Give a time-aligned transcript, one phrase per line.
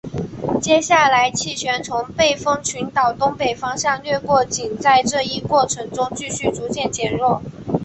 [0.59, 7.39] 接下来气旋从背风群岛东北方向掠过并在这一过程中继续逐渐减弱。